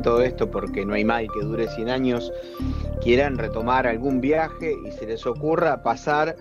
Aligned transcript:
Todo 0.00 0.22
esto, 0.22 0.50
porque 0.50 0.84
no 0.84 0.94
hay 0.94 1.04
mal 1.04 1.28
que 1.32 1.40
dure 1.40 1.68
100 1.68 1.88
años, 1.88 2.32
quieran 3.02 3.38
retomar 3.38 3.86
algún 3.86 4.20
viaje 4.20 4.74
y 4.86 4.90
se 4.92 5.06
les 5.06 5.26
ocurra 5.26 5.82
pasar 5.82 6.36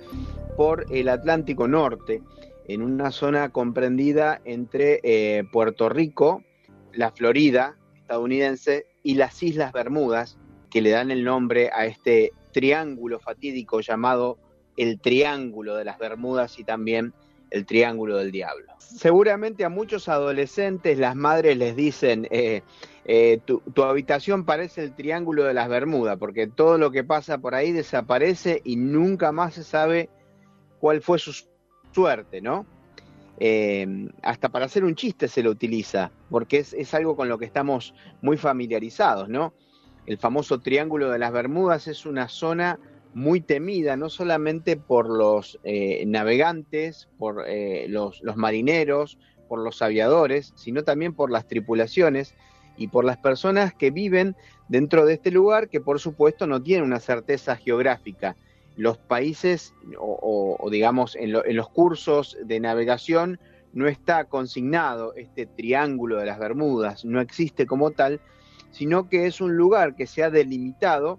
por 0.57 0.85
el 0.89 1.09
Atlántico 1.09 1.67
Norte, 1.67 2.21
en 2.67 2.81
una 2.81 3.11
zona 3.11 3.49
comprendida 3.49 4.41
entre 4.45 4.99
eh, 5.03 5.43
Puerto 5.51 5.89
Rico, 5.89 6.43
la 6.93 7.11
Florida 7.11 7.77
estadounidense 7.95 8.85
y 9.03 9.15
las 9.15 9.41
Islas 9.41 9.71
Bermudas, 9.71 10.37
que 10.69 10.81
le 10.81 10.91
dan 10.91 11.11
el 11.11 11.23
nombre 11.23 11.69
a 11.73 11.85
este 11.85 12.31
triángulo 12.51 13.19
fatídico 13.19 13.81
llamado 13.81 14.37
el 14.77 14.99
Triángulo 14.99 15.75
de 15.75 15.85
las 15.85 15.97
Bermudas 15.97 16.59
y 16.59 16.63
también 16.63 17.13
el 17.51 17.65
Triángulo 17.65 18.17
del 18.17 18.31
Diablo. 18.31 18.73
Seguramente 18.79 19.65
a 19.65 19.69
muchos 19.69 20.07
adolescentes 20.07 20.97
las 20.97 21.15
madres 21.15 21.57
les 21.57 21.75
dicen, 21.75 22.27
eh, 22.31 22.61
eh, 23.05 23.39
tu, 23.45 23.59
tu, 23.59 23.83
habitación 23.83 24.45
parece 24.45 24.83
el 24.83 24.95
Triángulo 24.95 25.43
de 25.43 25.53
las 25.53 25.69
Bermudas, 25.69 26.17
porque 26.17 26.47
todo 26.47 26.77
lo 26.77 26.91
que 26.91 27.03
pasa 27.03 27.37
por 27.37 27.55
ahí 27.55 27.71
desaparece 27.71 28.61
y 28.63 28.77
nunca 28.77 29.31
más 29.31 29.55
se 29.55 29.63
sabe 29.63 30.09
cuál 30.79 31.01
fue 31.01 31.19
su 31.19 31.33
suerte, 31.91 32.41
¿no? 32.41 32.65
Eh, 33.37 34.09
hasta 34.21 34.49
para 34.49 34.65
hacer 34.65 34.85
un 34.85 34.95
chiste 34.95 35.27
se 35.27 35.43
lo 35.43 35.51
utiliza, 35.51 36.11
porque 36.29 36.59
es, 36.59 36.73
es, 36.73 36.93
algo 36.93 37.15
con 37.15 37.27
lo 37.27 37.37
que 37.37 37.45
estamos 37.45 37.93
muy 38.21 38.37
familiarizados, 38.37 39.27
¿no? 39.27 39.53
El 40.05 40.17
famoso 40.17 40.59
Triángulo 40.59 41.09
de 41.09 41.19
las 41.19 41.33
Bermudas 41.33 41.87
es 41.87 42.05
una 42.05 42.27
zona 42.27 42.79
muy 43.15 43.39
temida, 43.39 43.95
no 43.95 44.09
solamente 44.09 44.75
por 44.75 45.09
los 45.09 45.57
eh, 45.63 46.03
navegantes, 46.05 47.07
por 47.17 47.45
eh, 47.47 47.87
los, 47.87 48.21
marineros, 48.35 49.17
por 49.47 49.59
los 49.59 49.81
aviadores, 49.81 50.51
sino 50.57 50.83
también 50.83 51.13
por 51.13 51.31
las 51.31 51.47
tripulaciones 51.47 52.35
y 52.75 52.89
por 52.89 53.05
las 53.05 53.15
personas 53.15 53.73
que 53.73 53.89
viven 53.89 54.35
dentro 54.67 55.05
de 55.05 55.13
este 55.13 55.31
lugar 55.31 55.69
que 55.69 55.79
por 55.79 56.01
supuesto 56.01 56.45
no 56.45 56.61
tienen 56.61 56.83
una 56.83 56.99
certeza 56.99 57.55
geográfica. 57.55 58.35
Los 58.75 58.97
países 58.97 59.73
o, 59.97 60.57
o 60.59 60.69
digamos 60.69 61.15
en, 61.15 61.31
lo, 61.31 61.45
en, 61.45 61.55
los 61.55 61.69
cursos 61.69 62.37
de 62.43 62.59
navegación 62.59 63.39
no 63.71 63.87
está 63.87 64.25
consignado 64.25 65.13
este 65.15 65.45
triángulo 65.45 66.17
de 66.17 66.25
las 66.25 66.37
Bermudas, 66.37 67.05
no 67.05 67.21
existe 67.21 67.65
como 67.65 67.91
tal, 67.91 68.19
sino 68.71 69.07
que 69.07 69.25
es 69.25 69.39
un 69.39 69.55
lugar 69.55 69.95
que 69.95 70.05
se 70.05 70.21
ha 70.21 70.29
delimitado 70.29 71.17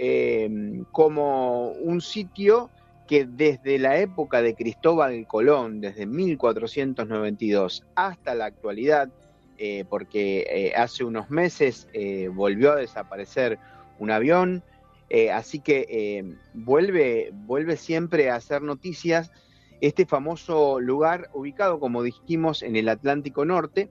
eh, 0.00 0.82
como 0.92 1.72
un 1.72 2.00
sitio 2.00 2.70
que 3.06 3.26
desde 3.26 3.78
la 3.78 3.98
época 3.98 4.40
de 4.40 4.54
Cristóbal 4.54 5.26
Colón, 5.26 5.80
desde 5.80 6.06
1492 6.06 7.84
hasta 7.94 8.34
la 8.34 8.46
actualidad, 8.46 9.10
eh, 9.58 9.84
porque 9.88 10.46
eh, 10.48 10.72
hace 10.74 11.04
unos 11.04 11.28
meses 11.30 11.86
volvió 12.32 12.72
a 12.72 12.76
desaparecer 12.76 13.58
un 13.98 14.10
avión, 14.10 14.62
eh, 15.10 15.32
así 15.32 15.58
que 15.58 15.86
eh, 15.90 16.36
vuelve, 16.54 17.30
vuelve 17.32 17.76
siempre 17.76 18.30
a 18.30 18.36
hacer 18.36 18.62
noticias 18.62 19.32
este 19.80 20.06
famoso 20.06 20.78
lugar 20.78 21.30
ubicado, 21.34 21.80
como 21.80 22.04
dijimos, 22.04 22.62
en 22.62 22.76
el 22.76 22.88
Atlántico 22.88 23.44
Norte, 23.44 23.90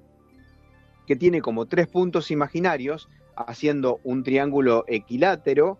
que 1.05 1.17
tiene 1.17 1.41
como 1.41 1.65
tres 1.65 1.87
puntos 1.87 2.31
imaginarios, 2.31 3.09
haciendo 3.47 3.99
un 4.03 4.23
triángulo 4.23 4.83
equilátero, 4.87 5.79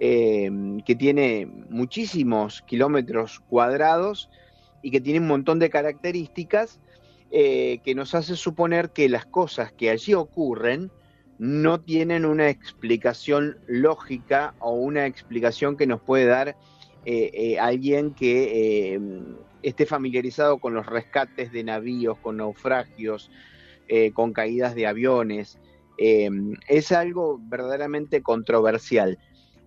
eh, 0.00 0.50
que 0.84 0.96
tiene 0.96 1.46
muchísimos 1.70 2.62
kilómetros 2.62 3.40
cuadrados 3.48 4.28
y 4.82 4.90
que 4.90 5.00
tiene 5.00 5.20
un 5.20 5.28
montón 5.28 5.60
de 5.60 5.70
características 5.70 6.80
eh, 7.30 7.78
que 7.84 7.94
nos 7.94 8.14
hace 8.14 8.34
suponer 8.34 8.90
que 8.90 9.08
las 9.08 9.24
cosas 9.24 9.72
que 9.72 9.90
allí 9.90 10.14
ocurren, 10.14 10.90
no 11.38 11.80
tienen 11.80 12.24
una 12.24 12.48
explicación 12.48 13.58
lógica 13.66 14.54
o 14.58 14.72
una 14.72 15.06
explicación 15.06 15.76
que 15.76 15.86
nos 15.86 16.00
puede 16.00 16.26
dar 16.26 16.56
eh, 17.04 17.58
alguien 17.58 18.14
que 18.14 19.00
esté 19.62 19.84
familiarizado 19.84 20.58
con 20.58 20.74
los 20.74 20.86
rescates 20.86 21.52
de 21.52 21.64
navíos, 21.64 22.18
con 22.18 22.36
naufragios, 22.36 23.30
con 24.12 24.32
caídas 24.32 24.74
de 24.74 24.86
aviones. 24.86 25.58
Es 25.96 26.92
algo 26.92 27.40
verdaderamente 27.48 28.22
controversial. 28.22 29.18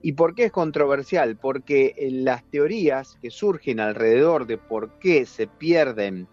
¿Y 0.01 0.13
por 0.13 0.35
qué 0.35 0.45
es 0.45 0.51
controversial? 0.51 1.37
Porque 1.37 1.95
las 2.11 2.43
teorías 2.49 3.17
que 3.21 3.31
surgen 3.31 3.79
alrededor 3.79 4.45
de 4.45 4.57
por 4.57 4.99
qué 4.99 5.25
se 5.25 5.47
pierden 5.47 6.27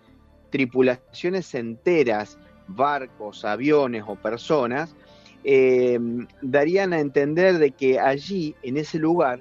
tripulaciones 0.51 1.55
enteras, 1.55 2.39
barcos, 2.69 3.45
aviones 3.45 4.05
o 4.07 4.17
personas, 4.17 4.95
eh, 5.43 5.99
darían 6.43 6.93
a 6.93 7.01
entender 7.01 7.59
de 7.59 7.73
que 7.73 7.99
allí, 7.99 8.55
en 8.63 8.77
ese 8.77 8.99
lugar, 8.99 9.41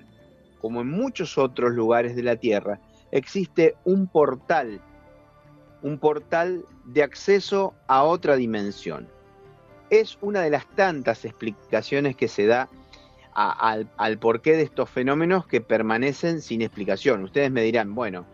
como 0.59 0.81
en 0.81 0.89
muchos 0.89 1.37
otros 1.37 1.73
lugares 1.73 2.15
de 2.15 2.23
la 2.23 2.35
Tierra, 2.35 2.79
existe 3.11 3.75
un 3.83 4.07
portal, 4.07 4.81
un 5.81 5.99
portal 5.99 6.65
de 6.85 7.03
acceso 7.03 7.73
a 7.87 8.03
otra 8.03 8.35
dimensión. 8.35 9.07
Es 9.93 10.17
una 10.21 10.41
de 10.41 10.49
las 10.49 10.65
tantas 10.65 11.23
explicaciones 11.23 12.15
que 12.15 12.27
se 12.27 12.47
da 12.47 12.67
a, 13.35 13.77
al, 13.97 14.17
porqué 14.17 14.53
de 14.53 14.63
estos 14.63 14.89
fenómenos 14.89 15.45
que 15.45 15.61
permanecen 15.61 16.41
sin 16.41 16.63
explicación. 16.63 17.23
Ustedes 17.23 17.51
me 17.51 17.61
dirán, 17.61 17.93
bueno, 17.93 18.25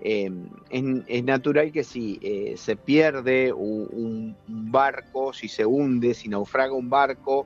eh, 0.00 0.30
es, 0.70 1.24
natural 1.24 1.72
que 1.72 1.82
si 1.82 2.20
eh, 2.22 2.54
se 2.56 2.76
pierde 2.76 3.52
un, 3.52 4.36
barco, 4.46 5.32
si 5.32 5.48
se 5.48 5.66
hunde, 5.66 6.14
si 6.14 6.28
naufraga 6.28 6.74
un 6.74 6.88
barco, 6.88 7.44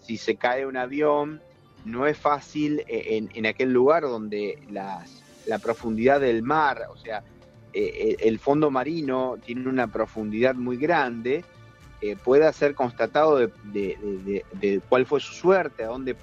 si 0.00 0.16
se 0.16 0.36
cae 0.36 0.64
un 0.64 0.78
avión, 0.78 1.42
no 1.84 2.06
es 2.06 2.16
fácil 2.16 2.80
eh, 2.88 3.18
en, 3.18 3.28
en 3.34 3.44
aquel 3.44 3.74
lugar 3.74 4.04
donde 4.04 4.58
la 4.70 5.58
profundidad 5.58 6.20
del 6.22 6.42
mar, 6.42 6.84
o 6.90 6.96
sea, 6.96 7.22
eh, 7.78 8.16
el 8.20 8.38
fondo 8.38 8.70
marino 8.70 9.36
tiene 9.44 9.68
una 9.68 9.86
profundidad 9.86 10.54
muy 10.54 10.78
grande, 10.78 11.44
eh, 12.00 12.16
pueda 12.16 12.52
ser 12.52 12.74
constatado 12.74 13.38
de, 13.38 13.50
de, 13.64 14.80
cuál 14.88 15.06
fue 15.06 15.20
su 15.20 15.32
suerte, 15.32 15.84
a 15.84 15.88
dónde, 15.88 16.16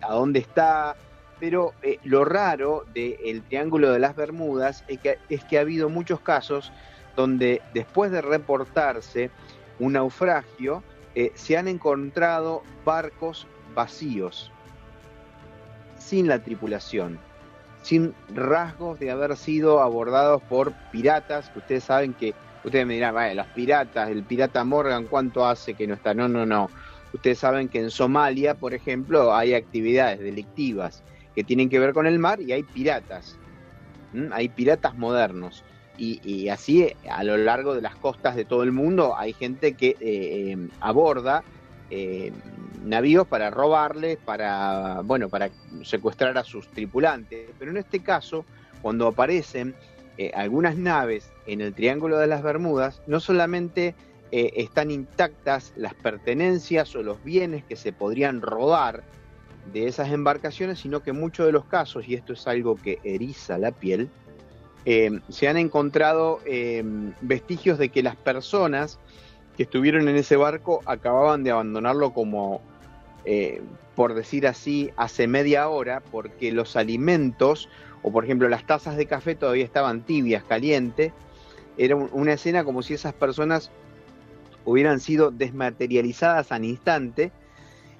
a 0.00 0.12
dónde 0.12 0.40
está, 0.40 0.96
pero 1.38 1.74
eh, 1.82 1.98
lo 2.04 2.24
raro 2.24 2.84
del 2.94 3.42
Triángulo 3.42 3.92
de 3.92 3.98
las 3.98 4.16
Bermudas 4.16 4.84
es 4.88 4.98
que, 5.00 5.18
es 5.28 5.44
que 5.44 5.58
ha 5.58 5.62
habido 5.62 5.88
muchos 5.88 6.20
casos 6.20 6.72
donde 7.14 7.62
después 7.74 8.10
de 8.10 8.22
reportarse 8.22 9.30
un 9.78 9.94
naufragio, 9.94 10.82
eh, 11.14 11.32
se 11.34 11.56
han 11.56 11.68
encontrado 11.68 12.62
barcos 12.84 13.46
vacíos, 13.74 14.50
sin 15.98 16.28
la 16.28 16.42
tripulación, 16.42 17.18
sin 17.82 18.14
rasgos 18.34 18.98
de 18.98 19.10
haber 19.10 19.36
sido 19.36 19.80
abordados 19.80 20.42
por 20.42 20.72
piratas, 20.92 21.50
que 21.50 21.58
ustedes 21.58 21.84
saben 21.84 22.14
que, 22.14 22.34
ustedes 22.66 22.86
me 22.86 22.94
dirán, 22.94 23.14
vale, 23.14 23.34
los 23.34 23.46
piratas, 23.48 24.10
el 24.10 24.24
pirata 24.24 24.64
Morgan, 24.64 25.06
¿cuánto 25.06 25.46
hace 25.46 25.74
que 25.74 25.86
no 25.86 25.94
está? 25.94 26.14
No, 26.14 26.28
no, 26.28 26.44
no. 26.44 26.68
Ustedes 27.12 27.38
saben 27.38 27.68
que 27.68 27.78
en 27.78 27.90
Somalia, 27.90 28.54
por 28.54 28.74
ejemplo, 28.74 29.34
hay 29.34 29.54
actividades 29.54 30.18
delictivas 30.18 31.02
que 31.34 31.44
tienen 31.44 31.68
que 31.68 31.78
ver 31.78 31.94
con 31.94 32.06
el 32.06 32.18
mar 32.18 32.40
y 32.40 32.52
hay 32.52 32.62
piratas, 32.64 33.38
hay 34.32 34.48
piratas 34.48 34.96
modernos. 34.96 35.64
Y, 35.98 36.48
así 36.50 36.92
a 37.08 37.24
lo 37.24 37.38
largo 37.38 37.74
de 37.74 37.80
las 37.80 37.96
costas 37.96 38.36
de 38.36 38.44
todo 38.44 38.62
el 38.62 38.70
mundo 38.70 39.16
hay 39.16 39.32
gente 39.32 39.72
que 39.72 39.90
eh, 39.90 39.96
eh, 40.00 40.68
aborda 40.80 41.42
eh, 41.88 42.32
navíos 42.84 43.26
para 43.26 43.48
robarles, 43.48 44.18
para, 44.18 45.00
bueno, 45.04 45.30
para 45.30 45.48
secuestrar 45.84 46.36
a 46.36 46.44
sus 46.44 46.68
tripulantes. 46.68 47.48
Pero 47.58 47.70
en 47.70 47.78
este 47.78 48.00
caso, 48.00 48.44
cuando 48.82 49.06
aparecen 49.06 49.74
eh, 50.18 50.32
algunas 50.34 50.76
naves 50.76 51.30
en 51.46 51.60
el 51.60 51.74
Triángulo 51.74 52.16
de 52.16 52.26
las 52.26 52.42
Bermudas, 52.42 53.02
no 53.06 53.20
solamente 53.20 53.94
eh, 54.32 54.52
están 54.56 54.90
intactas 54.90 55.74
las 55.76 55.92
pertenencias 55.92 56.96
o 56.96 57.02
los 57.02 57.22
bienes 57.22 57.64
que 57.64 57.76
se 57.76 57.92
podrían 57.92 58.40
robar 58.40 59.04
de 59.72 59.88
esas 59.88 60.10
embarcaciones, 60.10 60.78
sino 60.78 61.02
que 61.02 61.12
muchos 61.12 61.44
de 61.44 61.52
los 61.52 61.66
casos, 61.66 62.08
y 62.08 62.14
esto 62.14 62.32
es 62.32 62.46
algo 62.46 62.76
que 62.76 62.98
eriza 63.04 63.58
la 63.58 63.72
piel, 63.72 64.08
eh, 64.86 65.20
se 65.28 65.48
han 65.48 65.56
encontrado 65.56 66.40
vestigios 67.20 67.76
de 67.76 67.88
que 67.88 68.02
las 68.02 68.16
personas 68.16 68.98
que 69.56 69.64
estuvieron 69.64 70.08
en 70.08 70.16
ese 70.16 70.36
barco 70.36 70.80
acababan 70.86 71.42
de 71.42 71.50
abandonarlo 71.50 72.14
como, 72.14 72.62
por 73.96 74.14
decir 74.14 74.46
así, 74.46 74.92
hace 74.96 75.26
media 75.26 75.68
hora, 75.68 76.00
porque 76.12 76.52
los 76.52 76.76
alimentos 76.76 77.68
o 78.02 78.12
por 78.12 78.24
ejemplo 78.24 78.48
las 78.48 78.66
tazas 78.66 78.96
de 78.96 79.06
café 79.06 79.34
todavía 79.34 79.64
estaban 79.64 80.02
tibias, 80.02 80.44
calientes, 80.44 81.12
era 81.78 81.96
una 81.96 82.32
escena 82.32 82.64
como 82.64 82.82
si 82.82 82.94
esas 82.94 83.12
personas 83.12 83.70
hubieran 84.64 85.00
sido 85.00 85.30
desmaterializadas 85.30 86.52
al 86.52 86.64
instante. 86.64 87.32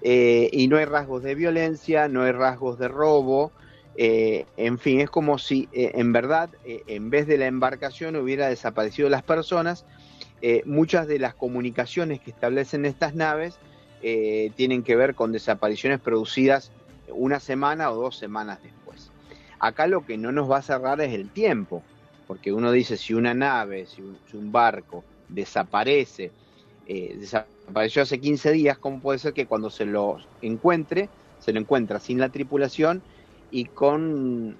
Eh, 0.02 0.50
y 0.52 0.68
no 0.68 0.76
hay 0.76 0.84
rasgos 0.84 1.22
de 1.22 1.34
violencia, 1.34 2.06
no 2.08 2.22
hay 2.22 2.32
rasgos 2.32 2.78
de 2.78 2.88
robo, 2.88 3.50
eh, 3.96 4.44
en 4.58 4.78
fin, 4.78 5.00
es 5.00 5.08
como 5.08 5.38
si 5.38 5.70
eh, 5.72 5.92
en 5.94 6.12
verdad 6.12 6.50
en 6.64 7.08
vez 7.08 7.26
de 7.26 7.38
la 7.38 7.46
embarcación 7.46 8.14
hubiera 8.16 8.48
desaparecido 8.48 9.08
las 9.08 9.22
personas, 9.22 9.86
muchas 10.64 11.08
de 11.08 11.18
las 11.18 11.34
comunicaciones 11.34 12.20
que 12.20 12.30
establecen 12.30 12.84
estas 12.84 13.14
naves 13.14 13.58
tienen 14.54 14.84
que 14.84 14.94
ver 14.94 15.16
con 15.16 15.32
desapariciones 15.32 15.98
producidas 15.98 16.70
una 17.08 17.40
semana 17.40 17.90
o 17.90 17.96
dos 17.96 18.16
semanas 18.16 18.62
después. 18.62 18.85
Acá 19.58 19.86
lo 19.86 20.04
que 20.04 20.18
no 20.18 20.32
nos 20.32 20.50
va 20.50 20.58
a 20.58 20.62
cerrar 20.62 21.00
es 21.00 21.14
el 21.14 21.30
tiempo, 21.30 21.82
porque 22.26 22.52
uno 22.52 22.72
dice 22.72 22.96
si 22.96 23.14
una 23.14 23.34
nave, 23.34 23.86
si 23.86 24.02
un, 24.02 24.52
barco 24.52 25.04
desaparece, 25.28 26.30
eh, 26.86 27.16
desapareció 27.18 28.02
hace 28.02 28.20
15 28.20 28.52
días, 28.52 28.78
¿cómo 28.78 29.00
puede 29.00 29.18
ser 29.18 29.32
que 29.32 29.46
cuando 29.46 29.70
se 29.70 29.86
lo 29.86 30.18
encuentre, 30.42 31.08
se 31.38 31.52
lo 31.52 31.60
encuentra 31.60 32.00
sin 32.00 32.18
la 32.18 32.28
tripulación 32.28 33.02
y 33.50 33.66
con 33.66 34.56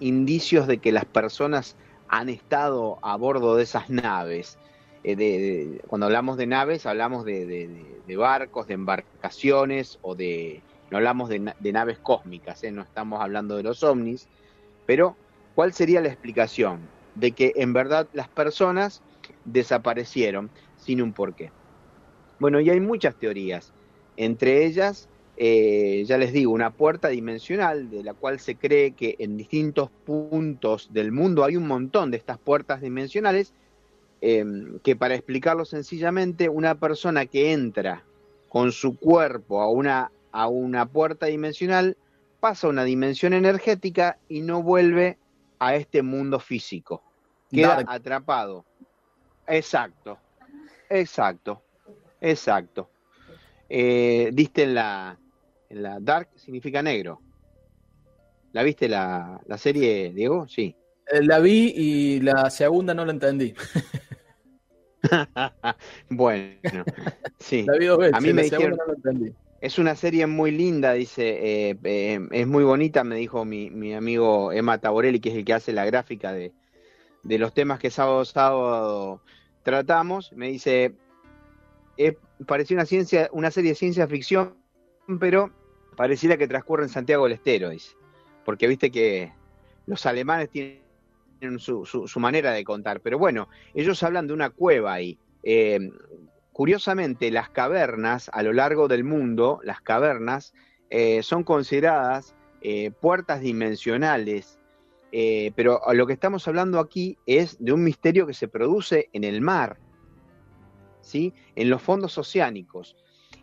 indicios 0.00 0.66
de 0.66 0.78
que 0.78 0.92
las 0.92 1.06
personas 1.06 1.76
han 2.08 2.28
estado 2.28 2.98
a 3.02 3.16
bordo 3.16 3.56
de 3.56 3.62
esas 3.62 3.88
naves? 3.88 4.58
Eh, 5.02 5.80
cuando 5.86 6.06
hablamos 6.06 6.36
de 6.36 6.46
naves, 6.46 6.86
hablamos 6.86 7.24
de 7.24 8.16
barcos, 8.16 8.66
de 8.66 8.74
embarcaciones 8.74 9.98
o 10.02 10.14
de 10.14 10.62
no 10.94 10.98
hablamos 10.98 11.28
de, 11.28 11.72
naves 11.72 11.98
cósmicas, 11.98 12.62
¿eh? 12.62 12.70
no 12.70 12.82
estamos 12.82 13.20
hablando 13.20 13.56
de 13.56 13.64
los 13.64 13.82
ovnis, 13.82 14.28
pero 14.86 15.16
¿cuál 15.56 15.72
sería 15.72 16.00
la 16.00 16.06
explicación 16.06 16.82
de 17.16 17.32
que 17.32 17.52
en 17.56 17.72
verdad 17.72 18.06
las 18.12 18.28
personas 18.28 19.02
desaparecieron 19.44 20.50
sin 20.76 21.02
un 21.02 21.12
porqué? 21.12 21.50
Bueno, 22.38 22.60
y 22.60 22.70
hay 22.70 22.78
muchas 22.78 23.16
teorías, 23.16 23.72
entre 24.16 24.64
ellas, 24.66 25.08
eh, 25.36 26.04
ya 26.06 26.16
les 26.16 26.32
digo, 26.32 26.52
una 26.52 26.70
puerta 26.70 27.08
dimensional 27.08 27.90
de 27.90 28.04
la 28.04 28.14
cual 28.14 28.38
se 28.38 28.54
cree 28.54 28.92
que 28.92 29.16
en 29.18 29.36
distintos 29.36 29.90
puntos 29.90 30.92
del 30.92 31.10
mundo 31.10 31.42
hay 31.42 31.56
un 31.56 31.66
montón 31.66 32.12
de 32.12 32.18
estas 32.18 32.38
puertas 32.38 32.80
dimensionales, 32.80 33.52
em, 34.20 34.78
que 34.78 34.94
para 34.94 35.16
explicarlo 35.16 35.64
sencillamente, 35.64 36.48
una 36.48 36.76
persona 36.76 37.26
que 37.26 37.50
entra 37.50 38.04
con 38.48 38.70
su 38.70 38.96
cuerpo 38.96 39.60
a 39.60 39.68
una 39.68 40.12
a 40.34 40.48
una 40.48 40.84
puerta 40.84 41.26
dimensional, 41.26 41.96
pasa 42.40 42.66
a 42.66 42.70
una 42.70 42.82
dimensión 42.82 43.32
energética 43.34 44.18
y 44.28 44.40
no 44.40 44.62
vuelve 44.62 45.16
a 45.60 45.76
este 45.76 46.02
mundo 46.02 46.40
físico. 46.40 47.04
Queda 47.50 47.84
atrapado. 47.86 48.64
Exacto, 49.46 50.18
exacto, 50.90 51.62
exacto. 52.20 52.90
Eh, 53.68 54.30
diste 54.32 54.64
en 54.64 54.74
la, 54.74 55.16
en 55.70 55.82
la 55.84 56.00
Dark 56.00 56.30
significa 56.34 56.82
negro. 56.82 57.20
¿La 58.50 58.64
viste 58.64 58.88
la, 58.88 59.40
la 59.46 59.56
serie, 59.56 60.12
Diego? 60.12 60.48
Sí. 60.48 60.74
Eh, 61.12 61.22
la 61.22 61.38
vi 61.38 61.72
y 61.76 62.20
la 62.20 62.50
segunda 62.50 62.92
no 62.92 63.04
la 63.04 63.12
entendí. 63.12 63.54
bueno, 66.10 66.84
sí. 67.38 67.66
A 68.12 68.20
mí 68.20 68.32
me 68.32 68.42
dijeron, 68.44 68.78
no. 69.04 69.44
Es 69.64 69.78
una 69.78 69.96
serie 69.96 70.26
muy 70.26 70.50
linda, 70.50 70.92
dice, 70.92 71.70
eh, 71.70 71.78
eh, 71.84 72.20
es 72.32 72.46
muy 72.46 72.64
bonita, 72.64 73.02
me 73.02 73.16
dijo 73.16 73.46
mi, 73.46 73.94
amigo 73.94 74.52
Emma 74.52 74.76
Taborelli, 74.76 75.20
que 75.20 75.30
es 75.30 75.36
el 75.36 75.44
que 75.46 75.54
hace 75.54 75.72
la 75.72 75.86
gráfica 75.86 76.34
de, 76.34 76.52
los 77.22 77.54
temas 77.54 77.78
que 77.78 77.90
sábado 77.90 78.26
sábado 78.26 79.22
tratamos. 79.62 80.34
Me 80.34 80.48
dice, 80.48 80.94
eh, 81.96 82.18
parecía 82.46 82.76
una, 82.76 82.84
ciencia, 82.84 83.30
una 83.32 83.50
serie 83.50 83.70
de 83.70 83.76
ciencia 83.76 84.06
ficción, 84.06 84.54
pero 85.18 85.50
pareciera 85.96 86.36
que 86.36 86.46
transcurre 86.46 86.82
en 86.82 86.90
Santiago 86.90 87.24
del 87.24 87.32
Estero, 87.32 87.70
dice. 87.70 87.96
Porque 88.44 88.66
viste 88.66 88.90
que 88.90 89.32
los 89.86 90.04
alemanes 90.04 90.50
tienen 90.50 90.83
su, 91.58 92.20
manera 92.20 92.52
de 92.52 92.64
contar. 92.64 93.00
Pero 93.00 93.18
bueno, 93.18 93.48
ellos 93.74 94.02
hablan 94.02 94.26
de 94.26 94.34
una 94.34 94.50
cueva 94.50 94.94
ahí. 94.94 95.18
Curiosamente, 96.54 97.32
las 97.32 97.50
cavernas 97.50 98.30
a 98.32 98.44
lo 98.44 98.52
largo 98.52 98.86
del 98.86 99.02
mundo, 99.02 99.58
las 99.64 99.80
cavernas 99.80 100.54
eh, 100.88 101.20
son 101.24 101.42
consideradas 101.42 102.36
eh, 102.60 102.92
puertas 102.92 103.40
dimensionales, 103.40 104.60
eh, 105.10 105.50
pero 105.56 105.80
lo 105.92 106.06
que 106.06 106.12
estamos 106.12 106.46
hablando 106.46 106.78
aquí 106.78 107.18
es 107.26 107.56
de 107.58 107.72
un 107.72 107.82
misterio 107.82 108.24
que 108.24 108.34
se 108.34 108.46
produce 108.46 109.08
en 109.12 109.24
el 109.24 109.40
mar, 109.40 109.78
¿sí? 111.00 111.34
en 111.56 111.70
los 111.70 111.82
fondos 111.82 112.18
oceánicos. 112.18 112.94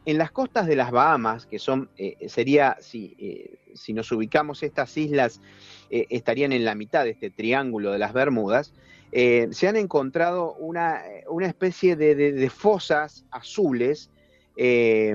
En 0.06 0.18
las 0.18 0.32
costas 0.32 0.66
de 0.66 0.78
las 0.78 0.92
Bahamas, 0.92 1.46
que 1.46 1.60
son, 1.60 1.90
sería, 2.28 2.78
si, 2.80 3.50
si, 3.74 3.92
nos 3.92 4.10
ubicamos 4.14 4.64
estas 4.64 4.96
islas, 4.96 5.42
estarían 5.92 6.54
en 6.54 6.64
la 6.64 6.74
mitad 6.74 7.04
de 7.04 7.12
este 7.12 7.30
triángulo 7.30 7.92
de 7.92 8.00
las 8.00 8.14
Bermudas, 8.14 8.74
eh, 9.12 9.50
se 9.52 9.68
han 9.68 9.76
encontrado 9.76 10.54
una, 10.54 11.04
especie 11.42 11.96
de, 11.96 12.50
fosas 12.50 13.26
azules 13.30 14.10
eh, 14.56 15.14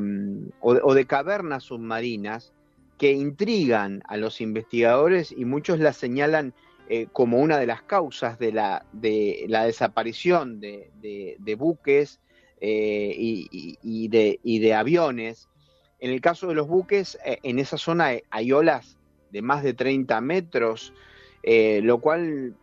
o, 0.61 0.95
de 0.95 1.07
cavernas 1.07 1.65
submarinas 1.65 2.53
que 2.99 3.13
intrigan 3.13 4.03
a 4.07 4.17
los 4.17 4.41
investigadores 4.41 5.33
y 5.33 5.45
muchos 5.45 5.79
las 5.79 5.97
señalan 5.97 6.53
eh, 6.89 7.09
como 7.13 7.39
una 7.39 7.59
de 7.59 7.67
las 7.67 7.83
causas 7.83 8.39
de 8.39 8.53
la, 8.53 8.85
de 8.93 9.47
la 9.49 9.65
desaparición 9.65 10.61
de, 10.61 11.57
buques 11.59 12.21
y, 12.61 14.09
de, 14.09 14.75
aviones. 14.75 15.49
En 16.01 16.11
el 16.11 16.21
caso 16.21 16.49
de 16.49 16.55
los 16.55 16.69
buques, 16.69 17.19
en 17.25 17.59
esa 17.59 17.79
zona 17.79 18.11
hay 18.31 18.53
olas 18.53 18.99
de 19.31 19.43
más 19.43 19.63
de 19.63 19.75
30 19.75 20.21
metros, 20.21 20.93
lo 21.43 21.99
cual 21.99 22.55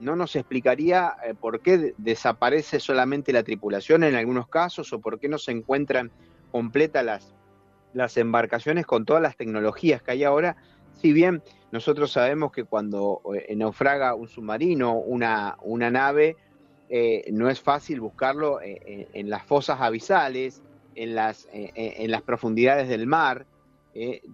no 0.00 0.16
nos 0.16 0.36
explicaría 0.36 1.14
eh, 1.24 1.34
por 1.34 1.60
qué 1.60 1.94
desaparece 1.98 2.80
solamente 2.80 3.32
la 3.32 3.42
tripulación 3.42 4.04
en 4.04 4.14
algunos 4.14 4.48
casos 4.48 4.92
o 4.92 5.00
por 5.00 5.18
qué 5.18 5.28
no 5.28 5.38
se 5.38 5.52
encuentran 5.52 6.10
completas 6.50 7.04
las, 7.04 7.34
las 7.92 8.16
embarcaciones 8.16 8.86
con 8.86 9.04
todas 9.04 9.22
las 9.22 9.36
tecnologías 9.36 10.02
que 10.02 10.12
hay 10.12 10.24
ahora, 10.24 10.56
si 10.92 11.12
bien 11.12 11.42
nosotros 11.72 12.12
sabemos 12.12 12.52
que 12.52 12.64
cuando 12.64 13.20
eh, 13.34 13.54
naufraga 13.56 14.14
un 14.14 14.28
submarino, 14.28 14.94
una, 14.94 15.56
una 15.62 15.90
nave, 15.90 16.36
eh, 16.88 17.24
no 17.32 17.48
es 17.48 17.60
fácil 17.60 18.00
buscarlo 18.00 18.60
en 18.62 19.30
las 19.30 19.42
fosas 19.42 19.80
abisales, 19.80 20.62
en 20.94 21.16
las, 21.16 21.48
en 21.50 22.10
las 22.10 22.22
profundidades 22.22 22.88
del 22.88 23.06
mar, 23.06 23.46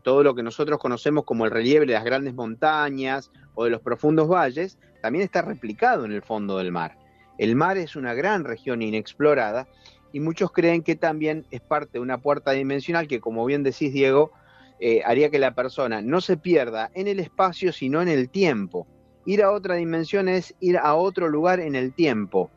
todo 0.02 0.22
lo 0.22 0.34
que 0.34 0.42
nosotros 0.42 0.78
conocemos 0.78 1.24
como 1.24 1.44
el 1.44 1.50
relieve 1.50 1.86
de 1.86 1.92
las 1.92 2.04
grandes 2.04 2.34
montañas 2.34 3.30
o 3.54 3.64
de 3.64 3.70
los 3.70 3.80
profundos 3.80 4.28
valles, 4.28 4.78
también 5.02 5.24
está 5.24 5.42
replicado 5.42 6.04
en 6.04 6.12
el 6.12 6.22
fondo 6.22 6.58
del 6.58 6.72
mar. 6.72 6.96
El 7.38 7.56
mar 7.56 7.78
es 7.78 7.96
una 7.96 8.14
gran 8.14 8.44
región 8.44 8.82
inexplorada 8.82 9.66
y 10.12 10.20
muchos 10.20 10.52
creen 10.52 10.82
que 10.82 10.96
también 10.96 11.46
es 11.50 11.60
parte 11.60 11.92
de 11.94 12.00
una 12.00 12.18
puerta 12.18 12.52
dimensional 12.52 13.08
que, 13.08 13.20
como 13.20 13.44
bien 13.44 13.62
decís, 13.62 13.92
Diego, 13.92 14.32
eh, 14.80 15.02
haría 15.04 15.30
que 15.30 15.38
la 15.38 15.54
persona 15.54 16.00
no 16.00 16.20
se 16.20 16.36
pierda 16.36 16.90
en 16.94 17.06
el 17.06 17.20
espacio, 17.20 17.72
sino 17.72 18.02
en 18.02 18.08
el 18.08 18.28
tiempo. 18.28 18.86
Ir 19.26 19.42
a 19.42 19.52
otra 19.52 19.74
dimensión 19.74 20.28
es 20.28 20.54
ir 20.60 20.78
a 20.78 20.94
otro 20.94 21.28
lugar 21.28 21.60
en 21.60 21.74
el 21.74 21.92
tiempo, 21.92 22.50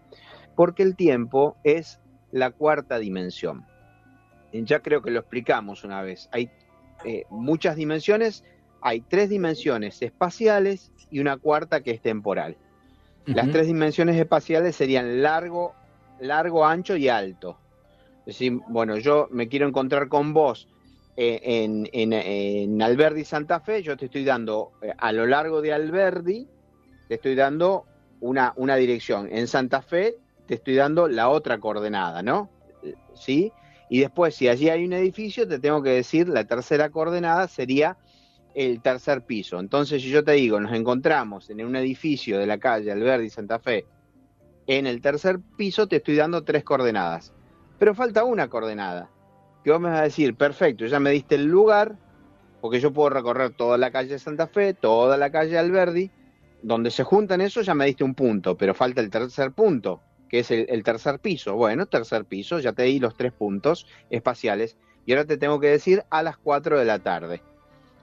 porque 0.55 0.83
el 0.83 0.95
tiempo 0.95 1.57
es 1.63 1.99
la 2.31 2.51
cuarta 2.51 2.97
dimensión. 2.97 3.65
Ya 4.53 4.79
creo 4.79 5.01
que 5.01 5.11
lo 5.11 5.19
explicamos 5.19 5.83
una 5.83 6.01
vez. 6.01 6.29
Hay 6.31 6.49
eh, 7.05 7.25
muchas 7.29 7.75
dimensiones, 7.75 8.43
hay 8.81 9.01
tres 9.01 9.29
dimensiones 9.29 10.01
espaciales 10.01 10.91
y 11.09 11.19
una 11.19 11.37
cuarta 11.37 11.81
que 11.81 11.91
es 11.91 12.01
temporal. 12.01 12.57
Las 13.25 13.49
tres 13.51 13.67
dimensiones 13.67 14.17
espaciales 14.17 14.75
serían 14.75 15.21
largo, 15.21 15.73
largo, 16.19 16.65
ancho 16.65 16.97
y 16.97 17.07
alto. 17.07 17.57
Es 18.19 18.37
decir, 18.37 18.59
bueno, 18.67 18.97
yo 18.97 19.29
me 19.31 19.47
quiero 19.47 19.67
encontrar 19.67 20.09
con 20.09 20.33
vos 20.33 20.67
eh, 21.15 21.39
en, 21.43 21.87
en, 21.93 22.81
Alberdi 22.81 23.23
Santa 23.23 23.59
Fe, 23.59 23.83
yo 23.83 23.95
te 23.95 24.05
estoy 24.05 24.25
dando 24.25 24.71
eh, 24.81 24.93
a 24.97 25.11
lo 25.11 25.27
largo 25.27 25.61
de 25.61 25.71
Alberdi, 25.71 26.47
te 27.07 27.15
estoy 27.15 27.35
dando 27.35 27.85
una, 28.19 28.53
una 28.55 28.75
dirección. 28.75 29.29
En 29.31 29.47
Santa 29.47 29.81
Fe 29.81 30.15
te 30.47 30.55
estoy 30.55 30.75
dando 30.75 31.07
la 31.07 31.29
otra 31.29 31.59
coordenada, 31.59 32.23
¿no? 32.23 32.49
¿Sí? 33.13 33.51
Y 33.93 33.99
después, 33.99 34.33
si 34.33 34.47
allí 34.47 34.69
hay 34.69 34.85
un 34.85 34.93
edificio, 34.93 35.47
te 35.47 35.59
tengo 35.59 35.83
que 35.83 35.91
decir 35.91 36.27
la 36.27 36.45
tercera 36.45 36.89
coordenada 36.89 37.47
sería 37.47 37.95
el 38.55 38.81
tercer 38.81 39.21
piso. 39.21 39.59
Entonces, 39.59 40.01
si 40.01 40.09
yo 40.09 40.23
te 40.23 40.31
digo, 40.31 40.59
nos 40.59 40.73
encontramos 40.73 41.47
en 41.51 41.63
un 41.63 41.75
edificio 41.75 42.39
de 42.39 42.47
la 42.47 42.57
calle 42.57 42.91
Alberdi 42.91 43.29
Santa 43.29 43.59
Fe, 43.59 43.85
en 44.65 44.87
el 44.87 44.99
tercer 44.99 45.39
piso 45.57 45.85
te 45.85 45.97
estoy 45.97 46.15
dando 46.15 46.43
tres 46.43 46.63
coordenadas. 46.63 47.35
Pero 47.77 47.93
falta 47.93 48.23
una 48.23 48.47
coordenada. 48.47 49.11
Que 49.63 49.69
vos 49.69 49.79
me 49.79 49.89
vas 49.89 49.99
a 49.99 50.05
decir, 50.05 50.33
perfecto, 50.33 50.87
ya 50.87 50.99
me 50.99 51.11
diste 51.11 51.35
el 51.35 51.45
lugar, 51.45 51.95
porque 52.61 52.79
yo 52.79 52.91
puedo 52.91 53.11
recorrer 53.11 53.51
toda 53.51 53.77
la 53.77 53.91
calle 53.91 54.17
Santa 54.17 54.47
Fe, 54.47 54.73
toda 54.73 55.17
la 55.17 55.31
calle 55.31 55.55
Alberdi, 55.59 56.09
donde 56.63 56.89
se 56.89 57.03
juntan 57.03 57.41
eso 57.41 57.61
ya 57.61 57.75
me 57.75 57.85
diste 57.85 58.03
un 58.03 58.15
punto, 58.15 58.57
pero 58.57 58.73
falta 58.73 59.01
el 59.01 59.11
tercer 59.11 59.51
punto, 59.51 60.01
que 60.33 60.39
es 60.39 60.49
el, 60.49 60.81
tercer 60.81 61.19
piso. 61.19 61.53
Bueno, 61.53 61.85
tercer 61.85 62.25
piso, 62.25 62.57
ya 62.57 62.73
te 62.73 62.81
di 62.81 62.99
los 62.99 63.15
tres 63.15 63.31
puntos 63.31 63.85
espaciales, 64.09 64.77
y 65.05 65.11
ahora 65.11 65.25
te 65.25 65.37
tengo 65.37 65.59
que 65.59 65.67
decir 65.67 66.05
a 66.09 66.23
las 66.23 66.37
4 66.37 66.79
de 66.79 66.85
la 66.85 66.97
tarde. 66.97 67.43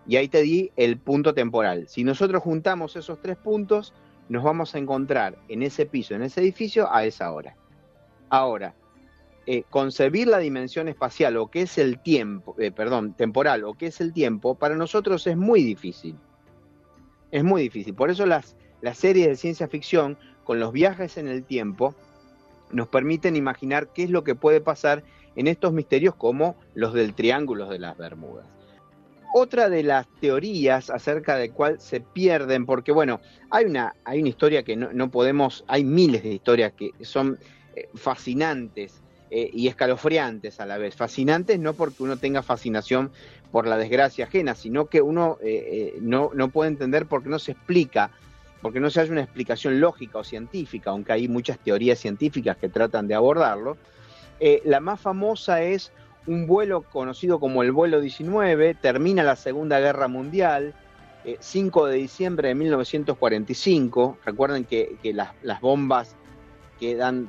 Y 0.07 0.15
ahí 0.15 0.29
te 0.29 0.41
di 0.43 0.71
el 0.77 0.97
punto 0.97 1.35
temporal. 1.35 1.89
Si 1.89 2.05
nosotros 2.05 2.41
juntamos 2.41 2.95
esos 2.95 3.21
tres 3.21 3.37
puntos, 3.37 3.95
nos 4.29 4.45
vamos 4.45 4.77
a 4.77 4.79
encontrar 4.79 5.39
en 5.49 5.65
ese 5.65 5.87
piso, 5.87 6.15
en 6.15 6.23
ese 6.23 6.41
edificio, 6.41 6.89
a 6.95 7.05
esa 7.05 7.33
hora. 7.33 7.57
Ahora, 8.29 8.77
eh, 9.47 9.65
concebir 9.69 10.29
la 10.29 10.39
dimensión 10.39 10.87
espacial 10.87 11.37
o 11.37 11.49
qué 11.49 11.63
es 11.63 11.79
el 11.79 11.99
tiempo, 11.99 12.55
eh, 12.61 12.71
perdón, 12.71 13.15
temporal 13.15 13.65
o 13.65 13.75
qué 13.75 13.87
es 13.87 14.01
el 14.01 14.13
tiempo, 14.13 14.55
para 14.55 14.77
nosotros 14.77 15.27
es 15.27 15.37
muy 15.37 15.65
difícil. 15.65 16.15
Es 17.33 17.43
muy 17.43 17.63
difícil. 17.63 17.93
Por 17.93 18.09
eso 18.09 18.25
las 18.25 18.55
series 18.93 19.27
de 19.27 19.35
ciencia 19.35 19.67
ficción, 19.67 20.17
con 20.45 20.61
los 20.61 20.73
viajes 20.73 21.17
en 21.17 21.27
el 21.27 21.45
tiempo, 21.45 21.97
nos 22.73 22.89
permiten 22.89 23.37
imaginar 23.37 23.89
qué 23.89 24.05
es 24.05 24.11
lo 24.11 24.25
que 24.25 24.35
puede 24.35 24.61
pasar 24.61 25.03
en 25.37 25.47
estos 25.47 25.73
misterios 25.73 26.15
como 26.15 26.57
los 26.75 26.93
del 26.93 27.15
Triángulo 27.15 27.69
de 27.69 27.79
las 27.79 27.97
Bermudas. 27.97 28.47
Otra 29.33 29.69
de 29.69 29.85
las 29.85 30.09
teorías 30.21 30.91
acerca 30.91 31.37
de 31.37 31.51
cuál 31.51 31.81
se 31.81 32.01
pierden, 32.01 32.67
porque 32.67 32.91
bueno, 32.91 33.21
hay 33.51 33.67
una, 33.67 33.95
hay 34.05 34.21
una 34.21 34.29
historia 34.29 34.65
que 34.65 34.75
no, 34.75 35.11
podemos, 35.11 35.65
hay 35.69 35.85
miles 35.85 36.25
de 36.25 36.31
historias 36.35 36.73
que 36.73 36.91
son 37.03 37.39
eh, 37.77 37.89
fascinantes 37.95 39.01
eh, 39.31 39.49
y 39.53 39.69
escalofriantes 39.69 40.59
a 40.59 40.67
la 40.67 40.79
vez. 40.79 40.97
Fascinantes 40.97 41.61
no 41.61 41.75
porque 41.75 42.03
uno 42.03 42.17
tenga 42.17 42.43
fascinación 42.43 43.13
por 43.53 43.69
la 43.69 43.77
desgracia 43.77 44.25
ajena, 44.25 44.57
sino 44.57 44.87
que 44.87 45.01
uno 45.01 45.39
eh, 45.43 45.97
no, 46.01 46.33
no 46.35 46.49
puede 46.49 46.71
entender 46.71 47.07
porque 47.07 47.29
no 47.29 47.39
se 47.39 47.53
explica, 47.53 48.11
porque 48.63 48.81
no 48.81 48.91
se 48.91 49.01
hace 49.01 49.13
una 49.13 49.23
explicación 49.23 49.81
lógica 49.81 50.19
o 50.19 50.25
científica, 50.25 50.91
aunque 50.91 51.13
hay 51.13 51.29
muchas 51.29 51.59
teorías 51.59 51.99
científicas 51.99 52.57
que 52.57 52.69
tratan 52.69 53.09
de 53.09 53.15
abordarlo. 53.15 53.77
la 54.65 54.81
más 54.81 55.01
famosa 55.01 55.63
es 55.63 55.93
un 56.27 56.47
vuelo 56.47 56.83
conocido 56.83 57.41
como 57.41 57.63
el 57.63 57.73
vuelo 57.73 58.01
19, 58.01 58.75
termina 58.75 59.23
la 59.23 59.37
Segunda 59.37 59.81
Guerra 59.81 60.09
Mundial, 60.09 60.75
5 61.39 61.89
eh, 61.89 61.91
de 61.91 61.97
diciembre 61.97 62.49
de 62.49 62.55
1945, 62.55 64.19
recuerden 64.25 64.65
que, 64.65 64.97
las, 65.13 65.61
bombas 65.61 66.15
que 66.79 66.95
dan, 66.97 67.29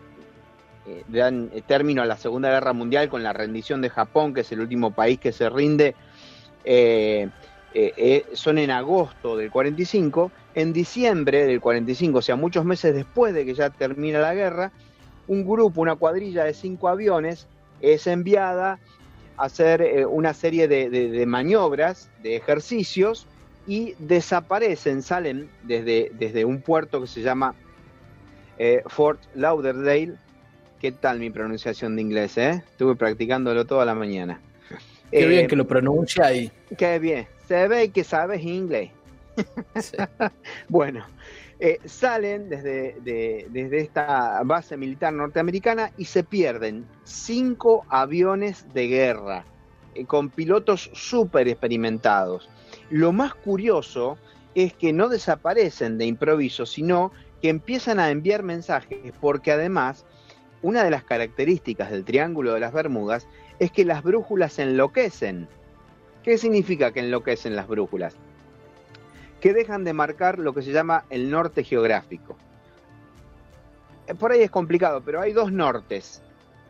eh, 0.86 1.04
dan 1.08 1.50
término 1.68 2.02
a 2.02 2.06
la 2.06 2.18
Segunda 2.18 2.50
Guerra 2.50 2.74
Mundial 2.74 3.10
con 3.10 3.24
la 3.24 3.34
rendición 3.34 3.82
de 3.82 3.90
Japón, 3.90 4.34
que 4.34 4.42
es 4.42 4.52
el 4.52 4.62
último 4.62 4.92
país 4.92 5.20
que 5.20 5.32
se 5.32 5.50
rinde, 5.50 5.96
eh, 7.74 8.26
son 8.34 8.58
en 8.58 8.72
agosto 8.72 9.38
del 9.38 9.50
45, 9.50 10.32
en 10.56 10.74
diciembre 10.74 11.46
del 11.46 11.62
45, 11.62 12.20
o 12.20 12.22
sea, 12.22 12.36
muchos 12.36 12.66
meses 12.66 12.94
después 12.94 13.34
de 13.34 13.46
que 13.46 13.54
ya 13.54 13.70
termina 13.70 14.20
la 14.20 14.34
guerra, 14.34 14.72
un 15.28 15.48
grupo, 15.48 15.82
una 15.82 15.96
cuadrilla 15.96 16.44
de 16.44 16.54
cinco 16.54 16.90
aviones 16.90 17.48
es 17.80 18.08
enviada 18.08 18.80
a 19.38 19.46
hacer 19.46 19.82
eh, 19.82 20.06
una 20.06 20.34
serie 20.34 20.68
de, 20.68 21.26
maniobras, 21.26 22.10
de 22.22 22.36
ejercicios, 22.36 23.28
y 23.68 23.94
desaparecen, 24.00 25.04
salen 25.04 25.50
desde, 25.64 26.12
desde 26.14 26.46
un 26.46 26.62
puerto 26.62 27.00
que 27.00 27.08
se 27.08 27.22
llama 27.22 27.54
eh, 28.58 28.82
Fort 28.88 29.22
Lauderdale. 29.36 30.14
¿Qué 30.80 30.92
tal 30.92 31.20
mi 31.20 31.30
pronunciación 31.30 31.96
de 31.96 32.02
inglés? 32.02 32.38
Eh? 32.38 32.64
Estuve 32.72 32.96
practicándolo 32.96 33.66
toda 33.66 33.86
la 33.86 33.94
mañana. 33.94 34.42
Qué 35.12 35.28
bien 35.28 35.48
que 35.48 35.56
lo 35.56 35.68
pronuncia 35.68 36.26
ahí. 36.26 36.52
Qué 36.76 36.98
bien. 36.98 37.28
Se 37.52 37.68
ve 37.68 37.90
que 37.90 38.06
sabes 38.06 38.46
inglés. 38.46 38.92
bueno, 40.70 41.06
eh, 41.60 41.82
salen 41.84 42.48
desde, 42.48 42.96
desde 43.04 43.82
esta 43.82 44.42
base 44.46 44.78
militar 44.78 45.12
norteamericana 45.12 45.92
y 45.98 46.06
se 46.06 46.24
pierden 46.24 46.86
cinco 47.04 47.86
aviones 47.90 48.74
de 48.74 48.88
guerra 48.88 49.44
eh, 49.96 50.06
con 50.06 50.30
pilotos 50.30 50.92
súper 50.94 51.50
experimentados. 51.50 52.50
Lo 52.90 53.12
más 53.12 53.36
curioso 53.36 54.18
es 54.56 54.72
que 54.72 54.94
no 54.94 55.10
desaparecen 55.10 55.98
de 55.98 56.06
improviso, 56.06 56.66
sino 56.66 57.12
que 57.42 57.50
empiezan 57.50 58.00
a 58.00 58.12
enviar 58.12 58.44
mensajes, 58.44 59.12
porque 59.20 59.52
además 59.52 60.06
una 60.62 60.86
de 60.86 60.92
las 60.92 61.04
características 61.04 61.92
del 61.92 62.06
Triángulo 62.06 62.54
de 62.54 62.62
las 62.62 62.72
Bermudas 62.72 63.28
es 63.60 63.74
que 63.74 63.84
las 63.84 64.04
brújulas 64.04 64.58
enloquecen. 64.58 65.50
¿Qué 66.24 66.38
significa 66.38 66.92
que 66.92 67.00
enloquecen 67.00 67.56
las 67.56 67.68
brújulas? 67.68 68.16
que 69.42 69.54
dejan 69.54 69.84
de 69.84 69.92
marcar 69.92 70.40
lo 70.40 70.54
que 70.54 70.62
se 70.62 70.72
llama 70.72 71.04
el 71.10 71.30
norte 71.30 71.64
geográfico. 71.64 72.38
Eh, 74.08 74.14
por 74.14 74.32
ahí 74.32 74.42
es 74.44 74.52
complicado, 74.52 75.02
pero 75.04 75.20
hay 75.20 75.34
dos 75.34 75.52
nortes. 75.52 76.22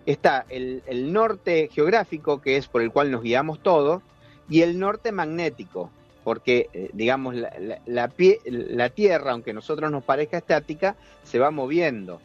Está 0.05 0.45
el, 0.49 0.81
norte 1.13 1.69
geográfico, 1.71 2.41
que 2.41 2.57
es 2.57 2.67
por 2.67 2.81
el 2.81 2.91
cual 2.91 3.11
nos 3.11 3.21
guiamos 3.21 3.61
todos, 3.61 4.01
y 4.49 4.61
el 4.61 4.79
norte 4.79 5.11
magnético, 5.11 5.91
porque, 6.23 6.69
eh, 6.73 6.89
digamos, 6.93 7.35
la, 7.35 7.53
la, 7.85 8.89
Tierra, 8.89 9.31
aunque 9.31 9.51
a 9.51 9.53
nosotros 9.53 9.91
nos 9.91 10.03
parezca 10.03 10.37
estática, 10.37 10.95
se 11.23 11.37
va 11.37 11.51
moviendo. 11.51 12.19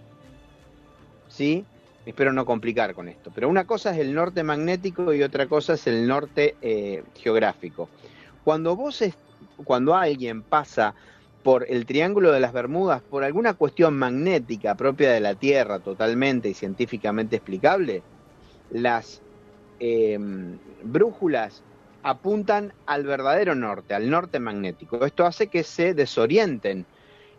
¿Sí? 1.29 1.67
Espero 2.07 2.33
no 2.33 2.47
complicar 2.47 2.95
con 2.95 3.09
esto. 3.09 3.31
Pero 3.35 3.49
una 3.49 3.67
cosa 3.67 3.91
es 3.91 3.99
el 3.99 4.15
norte 4.15 4.43
magnético 4.43 5.13
y 5.13 5.23
otra 5.23 5.47
cosa 5.47 5.75
es 5.75 5.87
el 5.87 6.07
norte 6.07 6.57
eh, 6.63 7.03
geográfico. 7.17 7.89
Cuando 8.45 8.77
vos 8.77 9.03
cuando 9.65 9.95
alguien 9.95 10.43
pasa 10.43 10.95
por 11.43 11.67
el 11.69 11.87
Triángulo 11.87 12.33
de 12.33 12.41
las 12.41 12.53
Bermudas 12.53 13.03
por 13.03 13.25
alguna 13.25 13.55
cuestión 13.55 13.97
magnética 13.97 14.75
propia 14.75 15.13
de 15.13 15.21
la 15.21 15.35
Tierra, 15.35 15.79
totalmente 15.79 16.49
y 16.49 16.55
científicamente 16.55 17.37
explicable, 17.37 18.03
las 18.71 19.23
em, 19.79 20.59
brújulas 20.83 21.63
apuntan 22.03 22.73
al 22.87 23.05
verdadero 23.05 23.55
norte, 23.55 23.95
al 23.95 24.11
norte 24.11 24.39
magnético. 24.39 25.05
Esto 25.05 25.27
hace 25.27 25.49
que 25.49 25.65
se 25.65 25.95
desorienten 25.95 26.87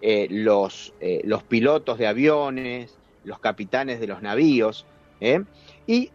eh, 0.02 0.28
eh, 0.30 1.22
los, 1.24 1.44
pilotos 1.44 1.98
de 1.98 2.08
aviones, 2.08 2.96
los 3.24 3.40
capitanes 3.40 4.00
de 4.00 4.08
los 4.08 4.22
navíos, 4.22 4.86
¿eh? 5.20 5.44
y 5.86 6.12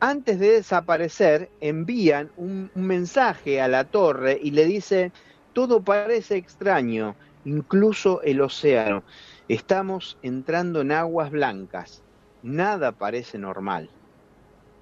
antes 0.00 0.38
de 0.38 0.52
desaparecer 0.52 1.48
envían 1.60 2.30
un 2.36 2.70
mensaje 2.74 3.60
a 3.60 3.68
la 3.68 3.84
torre 3.84 4.38
y 4.42 4.50
le 4.50 4.66
dice, 4.66 5.12
todo 5.52 5.82
parece 5.82 6.36
extraño, 6.36 7.16
incluso 7.44 8.20
el 8.22 8.40
océano. 8.40 9.02
Estamos 9.48 10.18
entrando 10.22 10.80
en 10.80 10.92
aguas 10.92 11.30
blancas. 11.30 12.02
Nada 12.42 12.92
parece 12.92 13.38
normal, 13.38 13.88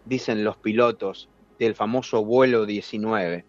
dicen 0.04 0.42
los 0.42 0.56
pilotos 0.56 1.28
del 1.58 1.74
famoso 1.74 2.24
vuelo 2.24 2.66
19. 2.66 3.44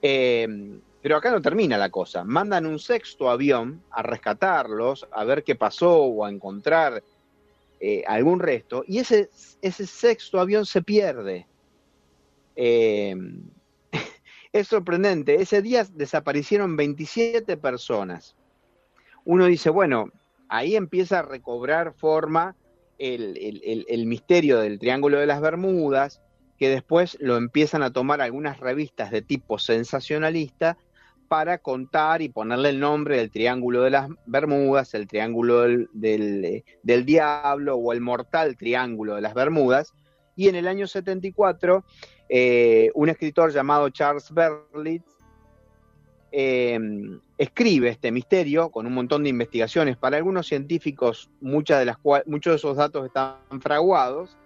Eh, 0.00 0.78
pero 1.04 1.18
acá 1.18 1.30
no 1.30 1.42
termina 1.42 1.76
la 1.76 1.90
cosa. 1.90 2.24
Mandan 2.24 2.64
un 2.64 2.78
sexto 2.78 3.28
avión 3.28 3.82
a 3.90 4.02
rescatarlos, 4.02 5.06
a 5.12 5.22
ver 5.24 5.44
qué 5.44 5.54
pasó 5.54 5.98
o 5.98 6.24
a 6.24 6.30
encontrar 6.30 7.02
eh, 7.86 8.02
algún 8.06 8.40
resto. 8.40 8.82
Y 8.88 8.98
ese, 8.98 9.28
ese 9.60 9.86
sexto 9.86 10.40
avión 10.40 10.64
se 10.64 10.80
pierde. 10.80 11.46
Eh, 12.56 13.14
es 14.54 14.68
sorprendente, 14.68 15.34
ese 15.34 15.60
día 15.60 15.84
desaparecieron 15.92 16.78
27 16.78 17.58
personas. 17.58 18.36
Uno 19.26 19.44
dice, 19.44 19.68
bueno, 19.68 20.10
ahí 20.48 20.76
empieza 20.76 21.18
a 21.18 21.22
recobrar 21.24 21.92
forma 21.92 22.56
el, 22.96 24.06
misterio 24.06 24.60
del 24.60 24.78
Triángulo 24.78 25.18
de 25.18 25.26
las 25.26 25.42
Bermudas, 25.42 26.22
que 26.56 26.70
después 26.70 27.18
lo 27.20 27.36
empiezan 27.36 27.82
a 27.82 27.92
tomar 27.92 28.22
algunas 28.22 28.60
revistas 28.60 29.10
de 29.10 29.20
tipo 29.20 29.58
sensacionalista 29.58 30.78
para 31.28 31.58
contar 31.58 32.22
y 32.22 32.28
ponerle 32.28 32.70
el 32.70 32.80
nombre 32.80 33.16
del 33.16 33.30
Triángulo 33.30 33.82
de 33.82 33.90
las 33.90 34.08
Bermudas, 34.26 34.94
el 34.94 35.06
Triángulo 35.06 35.62
del, 35.62 35.88
del 36.82 37.04
Diablo 37.04 37.76
o 37.76 37.92
el 37.92 38.00
Mortal 38.00 38.56
Triángulo 38.56 39.14
de 39.16 39.20
las 39.20 39.34
Bermudas, 39.34 39.92
Y 40.36 40.48
en 40.48 40.56
el 40.56 40.66
año 40.66 40.86
74, 40.86 41.84
eh, 42.28 42.90
un 42.94 43.08
escritor 43.08 43.52
llamado 43.52 43.88
Charles 43.90 44.32
Berlitz 44.32 45.14
eh, 46.32 46.78
escribe 47.38 47.90
este 47.90 48.10
misterio 48.10 48.70
con 48.70 48.86
un 48.86 48.94
montón 48.94 49.22
de 49.22 49.28
investigaciones. 49.28 49.96
Para 49.96 50.16
algunos 50.16 50.48
científicos, 50.48 51.30
muchas 51.40 51.78
de 51.78 51.84
las 51.84 51.98
muchos 52.26 52.52
de 52.52 52.56
esos 52.56 52.76
datos 52.76 53.06
están 53.06 53.36
fraguados, 53.60 54.36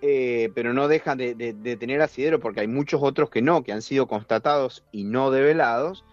eh, 0.00 0.50
pero 0.54 0.72
no 0.72 0.86
dejan 0.86 1.18
de, 1.18 1.34
tener 1.78 2.00
asidero 2.00 2.38
porque 2.38 2.60
hay 2.60 2.68
muchos 2.68 3.02
otros 3.02 3.30
que 3.30 3.42
no, 3.42 3.64
que 3.64 3.72
han 3.72 3.82
sido 3.82 4.06
constatados 4.06 4.84
y 4.92 5.04
no 5.04 5.30
develados. 5.30 6.04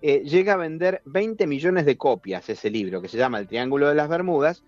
Eh, 0.00 0.22
llega 0.24 0.54
a 0.54 0.56
vender 0.56 1.02
20 1.04 1.46
millones 1.46 1.86
de 1.86 1.96
copias 1.96 2.48
ese 2.48 2.70
libro, 2.70 3.00
que 3.00 3.08
se 3.08 3.18
llama 3.18 3.38
El 3.38 3.46
Triángulo 3.46 3.88
de 3.88 3.94
las 3.94 4.08
Bermudas, 4.08 4.64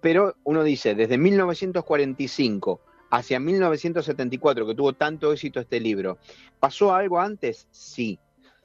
pero 0.00 0.34
uno 0.44 0.64
dice, 0.64 0.94
desde 0.94 1.18
1945 1.18 2.80
hacia 3.10 3.38
1974, 3.38 4.66
que 4.66 4.74
tuvo 4.74 4.94
tanto 4.94 5.32
éxito 5.32 5.60
este 5.60 5.80
libro, 5.80 6.16
¿pasó 6.58 6.94
algo 6.94 7.20
antes? 7.20 7.68
Sí, 7.70 8.18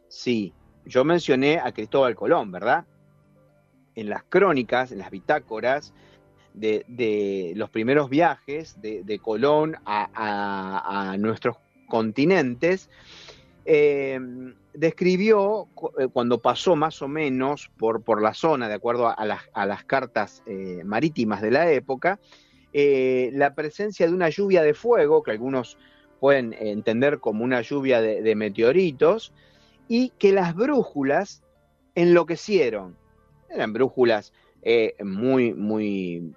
sí. 0.08 0.54
Yo 0.86 1.04
mencioné 1.04 1.60
a 1.60 1.74
Cristóbal 1.74 2.16
Colón, 2.16 2.52
¿verdad? 2.52 2.86
En 3.96 4.10
las 4.10 4.24
crónicas, 4.24 4.92
en 4.92 5.00
las 5.00 5.10
bitácoras, 5.10 5.94
de, 6.56 7.54
los 7.56 7.70
primeros 7.70 8.10
viajes 8.10 8.78
de, 8.82 9.20
Colón 9.20 9.76
a, 9.86 11.16
nuestros 11.20 11.58
continentes, 11.88 12.90
eh, 13.66 14.20
describió 14.74 15.68
eh, 15.98 16.08
cuando 16.12 16.40
pasó 16.42 16.76
más 16.76 17.02
o 17.02 17.08
menos 17.08 17.72
por, 17.78 18.04
por 18.04 18.22
la 18.22 18.34
zona, 18.34 18.68
de 18.68 18.76
acuerdo 18.76 19.08
a 19.08 19.26
las, 19.26 19.84
cartas 19.86 20.44
eh, 20.46 20.84
marítimas 20.84 21.42
de 21.42 21.52
la 21.52 21.72
época, 21.72 22.20
la 22.74 23.56
presencia 23.56 24.06
de 24.06 24.14
una 24.14 24.28
lluvia 24.28 24.62
de 24.62 24.74
fuego, 24.74 25.24
que 25.24 25.32
algunos 25.32 25.78
pueden 26.20 26.54
entender 26.54 27.20
como 27.20 27.46
una 27.46 27.62
lluvia 27.62 28.02
de, 28.02 28.22
de 28.22 28.36
meteoritos, 28.36 29.32
y 29.88 30.10
que 30.18 30.34
las 30.34 30.56
brújulas 30.56 31.42
enloquecieron. 31.94 32.98
Eran 33.50 33.72
brújulas 33.72 34.34
muy, 35.00 35.54
muy 35.54 36.34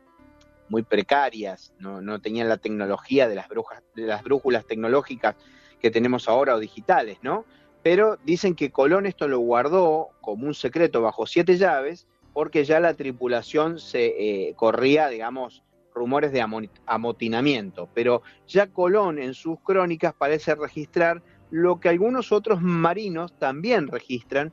muy 0.69 0.83
precarias, 0.83 1.73
no, 1.79 2.21
tenían 2.21 2.49
la 2.49 2.59
tecnología 2.59 3.29
de 3.29 3.35
las, 3.35 3.49
brujas, 3.49 3.83
de 3.95 4.03
las 4.03 4.23
brújulas 4.23 4.67
tecnológicas 4.67 5.37
que 5.81 5.91
tenemos 5.91 6.29
ahora 6.29 6.55
o 6.55 6.59
digitales, 6.59 7.19
¿no? 7.23 7.45
Pero 7.83 8.19
dicen 8.25 8.55
que 8.55 8.71
Colón 8.71 9.07
esto 9.07 9.29
lo 9.29 9.39
guardó 9.39 10.09
como 10.21 10.47
un 10.47 10.55
secreto 10.55 11.01
bajo 11.01 11.27
siete 11.27 11.57
llaves 11.57 12.07
porque 12.33 12.65
ya 12.65 12.81
la 12.81 12.95
tripulación 12.95 13.79
se 13.79 14.07
eh, 14.07 14.55
corría, 14.55 15.09
digamos, 15.09 15.63
rumores 15.95 16.33
de 16.33 16.45
amotinamiento. 16.87 17.89
Pero 17.95 18.23
ya 18.47 18.69
Colón 18.69 19.19
en 19.19 19.35
sus 19.35 19.61
crónicas 19.61 20.15
parece 20.15 20.55
registrar 20.55 21.23
lo 21.51 21.81
que 21.81 21.89
algunos 21.89 22.31
otros 22.31 22.61
marinos 22.61 23.33
también 23.39 23.89
registran 23.89 24.53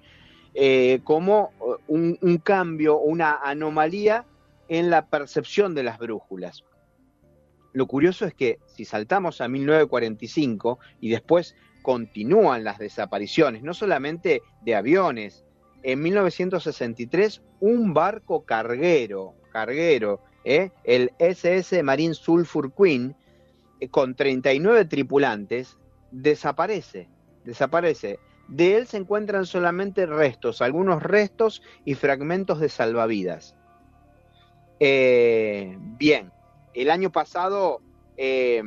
eh, 0.54 1.02
como 1.04 1.52
un, 1.88 2.18
un 2.22 2.38
cambio, 2.38 2.98
una 2.98 3.40
anomalía 3.44 4.26
en 4.70 4.90
la 4.90 5.08
percepción 5.08 5.76
de 5.76 5.84
las 5.84 5.98
brújulas. 5.98 6.64
Lo 7.74 7.88
curioso 7.88 8.26
es 8.26 8.34
que 8.34 8.60
si 8.68 8.86
saltamos 8.86 9.42
a 9.42 9.48
1945 9.48 10.80
y 11.02 11.10
después 11.10 11.56
continúan 11.82 12.64
las 12.64 12.80
desapariciones, 12.80 13.64
no 13.64 13.74
solamente 13.74 14.42
de 14.64 14.76
aviones, 14.76 15.46
en 15.84 16.02
1963 16.02 17.44
un 17.60 17.94
barco 17.94 18.44
carguero, 18.46 19.36
carguero, 19.52 20.22
¿eh? 20.46 20.72
el 20.84 21.12
SS 21.20 21.84
Marine 21.84 22.14
Sulphur 22.14 22.74
Queen, 22.74 23.16
eh, 23.80 23.90
con 23.90 24.16
39 24.16 24.86
tripulantes, 24.86 25.78
desaparece, 26.12 27.10
desaparece. 27.44 28.20
De 28.48 28.78
él 28.78 28.88
se 28.88 28.98
encuentran 28.98 29.46
solamente 29.46 30.06
restos, 30.06 30.62
algunos 30.62 31.04
restos 31.04 31.62
y 31.84 31.96
fragmentos 31.96 32.60
de 32.60 32.70
salvavidas. 32.70 33.56
Eh, 34.80 35.76
bien, 35.80 36.32
el 36.74 36.90
año 36.90 37.12
pasado 37.12 37.82
eh, 38.18 38.62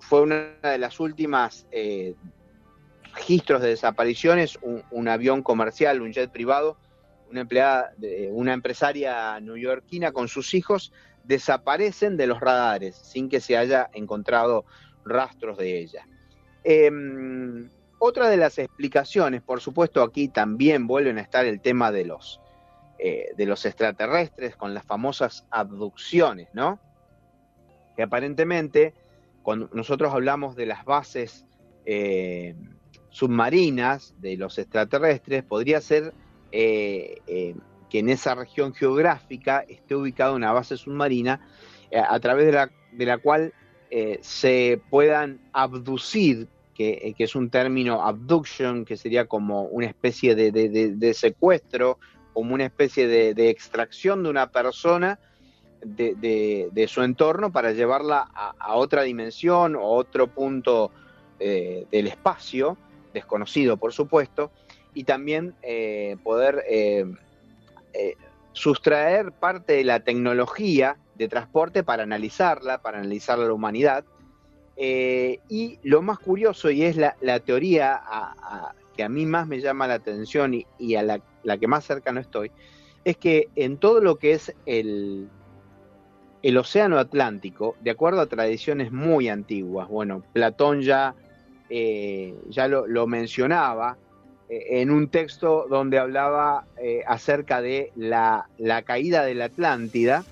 fue 0.00 0.22
una 0.22 0.54
de 0.62 0.78
las 0.78 1.00
últimas 1.00 1.66
eh, 1.70 2.14
registros 3.14 3.62
de 3.62 3.68
desapariciones, 3.68 4.58
un, 4.62 5.08
avión 5.08 5.42
comercial, 5.42 6.00
un 6.00 6.12
jet 6.12 6.30
privado, 6.30 6.76
una 7.30 7.40
empleada, 7.40 7.92
una 8.30 8.52
empresaria 8.52 9.38
neoyorquina 9.40 10.12
con 10.12 10.28
sus 10.28 10.54
hijos 10.54 10.92
desaparecen 11.24 12.16
de 12.16 12.28
los 12.28 12.40
radares 12.40 12.94
sin 12.94 13.28
que 13.28 13.40
se 13.40 13.56
haya 13.56 13.90
encontrado 13.94 14.64
rastros 15.04 15.58
de 15.58 15.80
ella. 15.80 16.06
Em, 16.62 17.68
otra 17.98 18.28
de 18.28 18.36
las 18.36 18.58
explicaciones, 18.58 19.42
por 19.42 19.60
supuesto, 19.60 20.02
aquí 20.02 20.28
también 20.28 20.86
vuelven 20.86 21.18
a 21.18 21.22
estar 21.22 21.46
el 21.46 21.60
tema 21.60 21.90
de 21.90 22.04
los 22.04 22.40
eh, 22.98 23.34
de 23.36 23.44
los 23.44 23.66
extraterrestres 23.66 24.56
con 24.56 24.72
las 24.72 24.86
famosas 24.86 25.44
abducciones, 25.50 26.48
¿no? 26.54 26.80
Que 27.94 28.02
aparentemente, 28.02 28.94
cuando 29.42 29.68
nosotros 29.74 30.14
hablamos 30.14 30.56
de 30.56 30.64
las 30.64 30.86
bases 30.86 31.44
eh, 31.84 32.54
submarinas 33.10 34.14
de 34.18 34.38
los 34.38 34.58
extraterrestres, 34.58 35.44
podría 35.44 35.82
ser 35.82 36.14
eh, 36.52 37.54
que 37.90 37.98
en 37.98 38.08
esa 38.08 38.34
región 38.34 38.72
geográfica 38.72 39.60
esté 39.68 39.94
ubicada 39.94 40.32
una 40.32 40.52
base 40.52 40.78
submarina 40.78 41.46
a 41.92 42.18
través 42.18 42.46
de 42.46 42.52
la, 42.52 42.70
de 42.92 43.06
la 43.06 43.18
cual 43.18 43.52
se 44.22 44.80
puedan 44.90 45.38
abducir 45.52 46.48
que, 46.74 47.14
es 47.16 47.36
un 47.36 47.50
término 47.50 48.02
abduction, 48.02 48.84
que 48.84 48.96
sería 48.96 49.26
como 49.26 49.64
una 49.64 49.86
especie 49.86 50.34
de 50.34 51.14
secuestro 51.14 51.98
como 52.36 52.52
una 52.52 52.66
especie 52.66 53.08
de, 53.08 53.48
extracción 53.48 54.22
de 54.22 54.28
una 54.28 54.50
persona 54.50 55.18
de, 55.80 56.86
su 56.86 57.02
entorno 57.02 57.50
para 57.50 57.72
llevarla 57.72 58.28
a, 58.30 58.74
otra 58.74 59.04
dimensión 59.04 59.74
o 59.74 59.84
otro 59.84 60.26
punto 60.26 60.90
eh, 61.40 61.86
del 61.90 62.08
espacio, 62.08 62.76
desconocido 63.14 63.78
por 63.78 63.94
supuesto, 63.94 64.50
y 64.92 65.04
también 65.04 65.54
eh, 65.62 66.18
poder 66.22 66.62
eh, 66.68 67.06
sustraer 68.52 69.32
parte 69.32 69.72
de 69.72 69.84
la 69.84 70.00
tecnología 70.00 70.98
de 71.14 71.28
transporte 71.28 71.84
para 71.84 72.02
analizarla, 72.02 72.82
para 72.82 72.98
analizar 72.98 73.38
la 73.38 73.50
humanidad. 73.50 74.04
y 74.76 75.78
lo 75.82 76.02
más 76.02 76.18
curioso, 76.18 76.68
y 76.68 76.82
es 76.82 76.98
la, 76.98 77.40
teoría 77.40 78.02
que 78.96 79.04
a 79.04 79.08
mí 79.08 79.26
más 79.26 79.46
me 79.46 79.60
llama 79.60 79.86
la 79.86 79.94
atención 79.94 80.54
y, 80.78 80.94
a 80.94 81.02
la 81.02 81.20
la 81.46 81.56
que 81.56 81.68
más 81.68 81.84
cercano 81.84 82.20
estoy, 82.20 82.50
es 83.04 83.16
que 83.16 83.48
en 83.54 83.78
todo 83.78 84.00
lo 84.00 84.16
que 84.16 84.32
es 84.32 84.54
el, 84.66 85.28
el 86.42 86.56
océano 86.58 86.98
Atlántico, 86.98 87.76
de 87.80 87.92
acuerdo 87.92 88.20
a 88.20 88.26
tradiciones 88.26 88.92
muy 88.92 89.28
antiguas, 89.28 89.88
bueno, 89.88 90.22
Platón 90.32 90.82
ya, 90.82 91.14
eh, 91.70 92.34
ya 92.48 92.68
lo, 92.68 93.06
mencionaba 93.06 93.96
eh, 94.48 94.80
en 94.80 94.90
un 94.90 95.08
texto 95.08 95.66
donde 95.70 95.98
hablaba 95.98 96.66
eh, 96.82 97.02
acerca 97.06 97.62
de 97.62 97.92
la, 97.94 98.48
caída 98.84 99.24
de 99.24 99.34
la 99.36 99.46
Atlántida, 99.46 100.24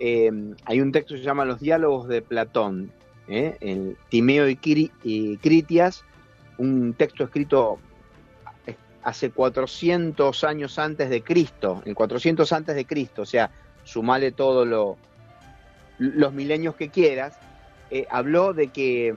hay 0.00 0.80
un 0.80 0.92
texto 0.92 1.14
que 1.14 1.20
se 1.20 1.26
llama 1.26 1.44
Los 1.44 1.60
diálogos 1.60 2.06
de 2.08 2.22
Platón, 2.22 2.92
en 3.26 3.96
Timeo 4.08 4.48
y, 4.48 4.58
y 5.02 5.36
Critias, 5.38 6.04
un 6.56 6.94
texto 6.94 7.24
escrito 7.24 7.78
hace 9.02 9.30
400 9.30 10.44
años 10.44 10.78
antes 10.78 11.10
de 11.10 11.22
Cristo, 11.22 11.82
en 11.84 11.94
400 11.94 12.52
antes 12.52 12.74
de 12.74 12.84
Cristo, 12.84 13.22
o 13.22 13.26
sea, 13.26 13.50
sumale 13.84 14.32
todos 14.32 14.66
lo, 14.66 14.96
los 15.98 16.32
milenios 16.32 16.74
que 16.74 16.88
quieras, 16.88 17.38
eh, 17.90 18.06
habló 18.10 18.52
de 18.52 18.68
que 18.68 19.16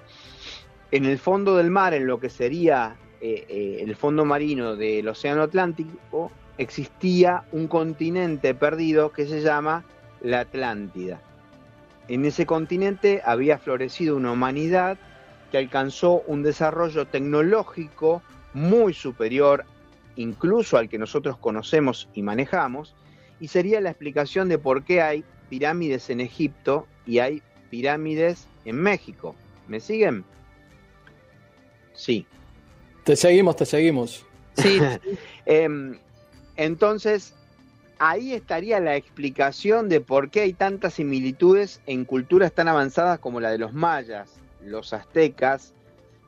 en 0.91 1.05
el 1.05 1.17
fondo 1.17 1.57
del 1.57 1.71
mar, 1.71 1.93
en 1.93 2.07
lo 2.07 2.19
que 2.19 2.29
sería 2.29 2.95
eh, 3.21 3.45
eh, 3.49 3.77
el 3.81 3.95
fondo 3.95 4.25
marino 4.25 4.75
del 4.75 5.07
Océano 5.07 5.43
Atlántico, 5.43 6.31
existía 6.57 7.43
un 7.51 7.67
continente 7.67 8.53
perdido 8.53 9.11
que 9.11 9.25
se 9.25 9.41
llama 9.41 9.83
la 10.21 10.41
Atlántida. 10.41 11.21
En 12.07 12.25
ese 12.25 12.45
continente 12.45 13.21
había 13.23 13.57
florecido 13.57 14.15
una 14.15 14.31
humanidad 14.31 14.97
que 15.51 15.57
alcanzó 15.57 16.23
un 16.27 16.43
desarrollo 16.43 17.05
tecnológico 17.05 18.21
muy 18.53 18.93
superior 18.93 19.65
incluso 20.15 20.77
al 20.77 20.89
que 20.89 20.97
nosotros 20.97 21.37
conocemos 21.37 22.07
y 22.13 22.21
manejamos, 22.21 22.93
y 23.39 23.47
sería 23.47 23.81
la 23.81 23.89
explicación 23.89 24.49
de 24.49 24.57
por 24.57 24.83
qué 24.83 25.01
hay 25.01 25.23
pirámides 25.49 26.09
en 26.09 26.21
Egipto 26.21 26.87
y 27.05 27.19
hay 27.19 27.41
pirámides 27.69 28.47
en 28.65 28.75
México. 28.77 29.35
¿Me 29.67 29.79
siguen? 29.79 30.23
Sí. 31.93 32.25
Te 33.03 33.15
seguimos, 33.15 33.55
te 33.55 33.65
seguimos. 33.65 34.25
Sí. 34.57 34.79
Em, 35.45 35.97
entonces, 36.55 37.33
ahí 37.97 38.33
estaría 38.33 38.79
la 38.79 38.95
explicación 38.95 39.89
de 39.89 40.01
por 40.01 40.29
qué 40.29 40.41
hay 40.41 40.53
tantas 40.53 40.93
similitudes 40.93 41.81
en 41.87 42.05
culturas 42.05 42.53
tan 42.53 42.67
avanzadas 42.67 43.19
como 43.19 43.39
la 43.39 43.49
de 43.49 43.57
los 43.57 43.73
mayas, 43.73 44.29
los 44.63 44.93
aztecas, 44.93 45.73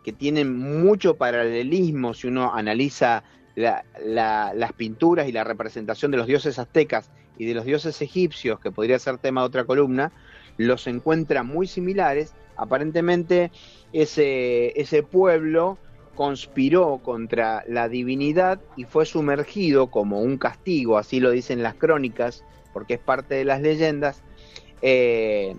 que 0.04 0.14
tienen 0.14 0.58
mucho 0.58 1.16
paralelismo 1.16 2.14
si 2.14 2.28
uno 2.28 2.54
analiza 2.54 3.24
las 3.56 4.74
pinturas 4.74 5.28
y 5.28 5.32
la 5.32 5.44
representación 5.44 6.12
de 6.12 6.18
los 6.18 6.28
dioses 6.28 6.60
aztecas 6.60 7.12
y 7.38 7.46
de 7.46 7.54
los 7.54 7.66
dioses 7.66 8.02
egipcios, 8.02 8.60
que 8.60 8.72
podría 8.72 9.00
ser 9.00 9.18
tema 9.18 9.42
de 9.42 9.48
otra 9.48 9.64
columna, 9.66 10.12
los 10.58 10.88
encuentra 10.88 11.44
muy 11.44 11.68
similares. 11.68 12.34
Aparentemente 12.58 13.52
ese, 13.92 14.80
ese 14.80 15.04
pueblo 15.04 15.78
conspiró 16.16 17.00
contra 17.04 17.64
la 17.68 17.90
divinidad 17.90 18.60
y 18.76 18.84
fue 18.84 19.06
sumergido 19.06 19.88
como 19.88 20.22
un 20.22 20.38
castigo, 20.38 20.98
así 20.98 21.20
lo 21.20 21.32
dicen 21.32 21.64
las 21.64 21.74
crónicas, 21.76 22.44
porque 22.72 22.96
es 22.96 23.00
parte 23.00 23.36
de 23.36 23.46
las 23.46 23.62
leyendas, 23.62 24.22
eh, 24.82 25.56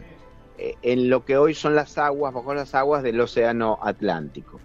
en 0.56 1.10
lo 1.10 1.24
que 1.24 1.36
hoy 1.36 1.54
son 1.54 1.74
las 1.74 1.98
aguas, 1.98 2.32
bajo 2.32 2.54
las 2.54 2.74
aguas 2.74 3.02
del 3.02 3.20
Océano 3.20 3.78
Atlántico. 3.82 4.60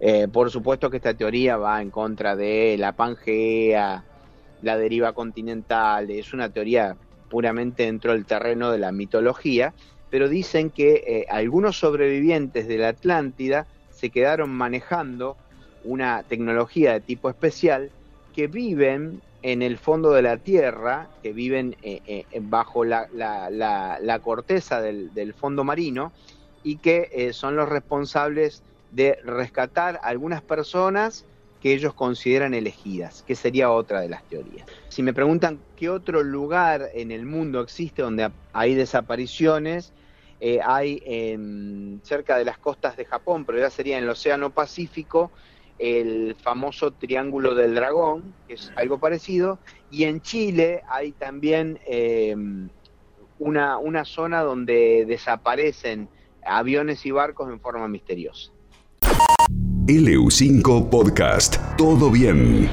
Eh, 0.00 0.28
por 0.28 0.50
supuesto 0.50 0.90
que 0.90 0.98
esta 0.98 1.14
teoría 1.14 1.56
va 1.56 1.80
en 1.80 1.90
contra 1.90 2.36
de 2.36 2.76
la 2.78 2.92
Pangea, 2.92 4.04
la 4.62 4.76
deriva 4.76 5.12
continental, 5.12 6.10
es 6.10 6.32
una 6.32 6.50
teoría 6.50 6.96
puramente 7.30 7.84
dentro 7.84 8.12
del 8.12 8.26
terreno 8.26 8.70
de 8.70 8.78
la 8.78 8.92
mitología, 8.92 9.72
pero 10.10 10.28
dicen 10.28 10.70
que 10.70 11.04
eh, 11.06 11.26
algunos 11.28 11.78
sobrevivientes 11.78 12.68
de 12.68 12.78
la 12.78 12.88
Atlántida 12.88 13.66
se 13.90 14.10
quedaron 14.10 14.50
manejando 14.50 15.36
una 15.84 16.22
tecnología 16.22 16.92
de 16.92 17.00
tipo 17.00 17.30
especial 17.30 17.90
que 18.34 18.46
viven 18.46 19.20
en 19.44 19.60
el 19.60 19.76
fondo 19.76 20.10
de 20.12 20.22
la 20.22 20.38
Tierra, 20.38 21.10
que 21.22 21.34
viven 21.34 21.76
eh, 21.82 22.24
bajo 22.40 22.82
la, 22.82 23.06
corteza 24.22 24.80
del, 24.80 25.34
fondo 25.34 25.64
marino 25.64 26.12
y 26.62 26.76
que 26.78 27.30
son 27.34 27.54
los 27.54 27.68
responsables 27.68 28.62
de 28.90 29.18
rescatar 29.22 29.96
a 29.96 30.08
algunas 30.08 30.40
personas 30.40 31.26
que 31.60 31.74
ellos 31.74 31.92
consideran 31.92 32.54
elegidas, 32.54 33.22
que 33.26 33.34
sería 33.34 33.70
otra 33.70 34.00
de 34.00 34.08
las 34.08 34.24
teorías. 34.30 34.66
Si 34.88 35.02
me 35.02 35.12
preguntan 35.12 35.60
qué 35.76 35.90
otro 35.90 36.22
lugar 36.22 36.88
en 36.94 37.10
el 37.10 37.26
mundo 37.26 37.60
existe 37.60 38.00
donde 38.00 38.30
hay 38.54 38.74
desapariciones, 38.74 39.92
eh, 40.40 40.60
hay 40.64 41.02
cerca 42.02 42.38
de 42.38 42.46
las 42.46 42.56
costas 42.56 42.96
de 42.96 43.04
Japón, 43.04 43.44
pero 43.44 43.58
ya 43.58 43.68
sería 43.68 43.98
en 43.98 44.04
el 44.04 44.10
Océano 44.10 44.48
Pacífico, 44.48 45.30
el 45.78 46.36
famoso 46.42 46.92
Triángulo 46.92 47.54
del 47.54 47.74
Dragón, 47.74 48.34
que 48.46 48.54
es 48.54 48.72
algo 48.76 48.98
parecido, 48.98 49.58
y 49.90 50.04
en 50.04 50.20
Chile 50.20 50.82
hay 50.88 51.12
también 51.12 51.78
em, 51.86 52.68
una, 53.38 53.78
una 53.78 54.04
zona 54.04 54.42
donde 54.42 55.04
desaparecen 55.06 56.08
aviones 56.44 57.04
y 57.06 57.10
barcos 57.10 57.50
en 57.50 57.60
forma 57.60 57.88
misteriosa. 57.88 58.50
LU5 59.86 60.88
Podcast. 60.88 61.58
Todo 61.76 62.10
bien. 62.10 62.70